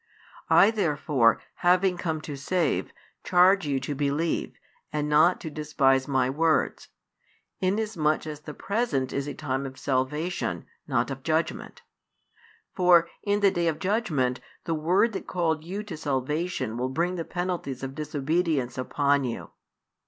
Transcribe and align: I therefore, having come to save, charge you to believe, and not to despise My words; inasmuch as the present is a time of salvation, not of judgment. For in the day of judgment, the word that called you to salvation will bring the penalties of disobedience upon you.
I 0.49 0.71
therefore, 0.71 1.39
having 1.57 1.95
come 1.95 2.21
to 2.21 2.35
save, 2.35 2.91
charge 3.23 3.67
you 3.67 3.79
to 3.81 3.93
believe, 3.93 4.53
and 4.91 5.07
not 5.07 5.39
to 5.41 5.51
despise 5.51 6.07
My 6.07 6.27
words; 6.27 6.87
inasmuch 7.59 8.25
as 8.25 8.39
the 8.39 8.55
present 8.55 9.13
is 9.13 9.27
a 9.27 9.35
time 9.35 9.63
of 9.67 9.77
salvation, 9.77 10.65
not 10.87 11.11
of 11.11 11.21
judgment. 11.21 11.83
For 12.73 13.09
in 13.21 13.41
the 13.41 13.51
day 13.51 13.67
of 13.67 13.77
judgment, 13.77 14.39
the 14.63 14.73
word 14.73 15.13
that 15.13 15.27
called 15.27 15.63
you 15.63 15.83
to 15.83 15.95
salvation 15.95 16.77
will 16.79 16.89
bring 16.89 17.13
the 17.13 17.23
penalties 17.23 17.83
of 17.83 17.93
disobedience 17.93 18.79
upon 18.79 19.23
you. 19.23 19.51